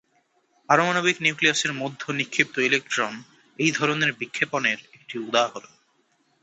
[0.69, 3.13] পারমাণবিক নিউক্লিয়াসের মধ্য নিক্ষিপ্ত ইলেকট্রন
[3.59, 5.73] এই ধরনের বিক্ষেপণের একটি উদাহরণ।